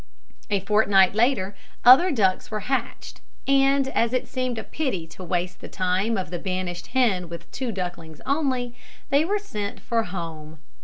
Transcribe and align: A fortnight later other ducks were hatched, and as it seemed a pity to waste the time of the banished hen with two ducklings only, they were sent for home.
A 0.49 0.61
fortnight 0.61 1.13
later 1.13 1.55
other 1.85 2.09
ducks 2.09 2.49
were 2.49 2.61
hatched, 2.61 3.21
and 3.47 3.87
as 3.89 4.13
it 4.13 4.27
seemed 4.27 4.57
a 4.57 4.63
pity 4.63 5.05
to 5.05 5.23
waste 5.23 5.61
the 5.61 5.67
time 5.67 6.17
of 6.17 6.31
the 6.31 6.39
banished 6.39 6.87
hen 6.87 7.29
with 7.29 7.51
two 7.51 7.71
ducklings 7.71 8.19
only, 8.25 8.73
they 9.11 9.23
were 9.25 9.37
sent 9.37 9.79
for 9.79 10.01
home. 10.05 10.57